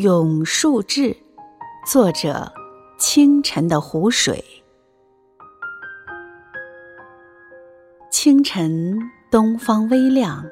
[0.00, 1.14] 咏树志，
[1.86, 2.50] 作者：
[2.96, 4.42] 清晨的湖水。
[8.10, 8.98] 清晨，
[9.30, 10.42] 东方微亮，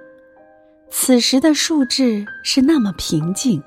[0.91, 3.63] 此时的树志是那么平静。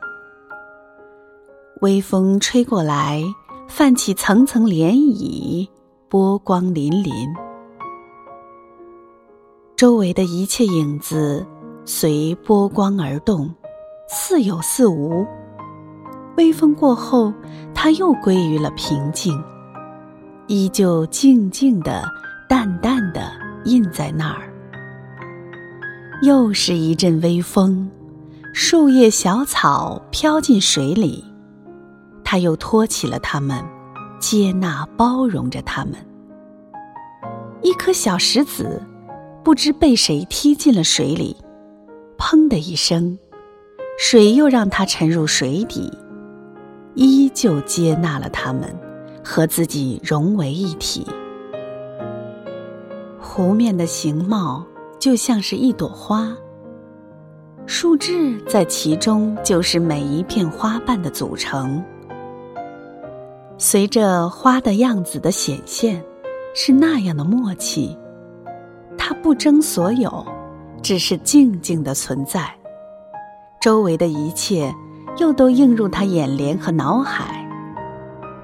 [1.82, 3.24] 微风吹过来，
[3.68, 5.68] 泛起层层涟漪，
[6.08, 7.36] 波光粼粼。
[9.76, 11.44] 周围的一切影子
[11.86, 13.52] 随波光而动，
[14.08, 15.26] 似有似无。
[16.42, 17.32] 微风过后，
[17.72, 19.40] 它又归于了平静，
[20.48, 22.04] 依旧静静的、
[22.50, 23.32] 淡淡的
[23.66, 24.52] 印在那儿。
[26.24, 27.88] 又是一阵微风，
[28.56, 31.24] 树叶、小草飘进水里，
[32.24, 33.64] 它又托起了它们，
[34.20, 35.94] 接纳、包容着它们。
[37.62, 38.82] 一颗小石子，
[39.44, 41.38] 不知被谁踢进了水里，
[42.18, 43.20] 砰的一声，
[44.00, 45.96] 水又让它沉入水底。
[46.94, 48.74] 依旧接纳了他们，
[49.24, 51.08] 和自己融为一体。
[53.20, 54.66] 湖面的形貌
[55.00, 56.36] 就像是一朵花，
[57.66, 61.82] 树枝在其中就是每一片花瓣的组成。
[63.58, 66.04] 随着花的样子的显现，
[66.54, 67.98] 是那样的默契。
[68.98, 70.26] 它不争所有，
[70.82, 72.52] 只是静静的存在，
[73.62, 74.74] 周围的一切。
[75.22, 77.48] 又都映入他眼帘和脑海，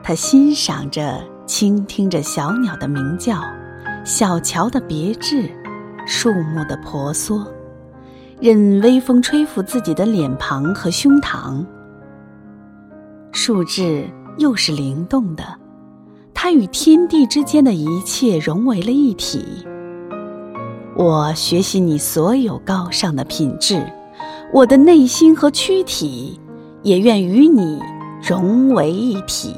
[0.03, 3.41] 他欣赏着、倾听着小鸟的鸣叫，
[4.05, 5.49] 小桥的别致，
[6.05, 7.43] 树木的婆娑，
[8.39, 11.65] 任微风吹拂自己的脸庞和胸膛。
[13.31, 15.43] 树枝又是灵动的，
[16.31, 19.65] 它与天地之间的一切融为了一体。
[20.95, 23.83] 我学习你所有高尚的品质，
[24.53, 26.39] 我的内心和躯体。
[26.87, 27.81] 也愿与你
[28.23, 29.53] 融为一体。